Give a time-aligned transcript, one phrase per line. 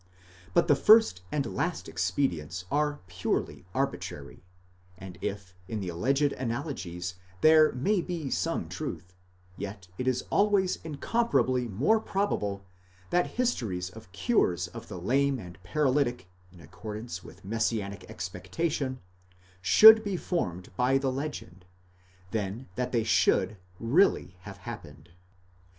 [0.01, 0.03] ®
[0.55, 4.43] But the first and last expedients are purely arbitrary;
[4.97, 9.13] and if in the alleged analogies there may be some truth,
[9.57, 12.65] yet it is always incomparably more probable
[13.11, 19.01] that histories of cures of the lame and paralytic in accordance with messianic expectation,
[19.61, 21.63] should be formed by the legend,
[22.31, 25.11] than that they should really have happened.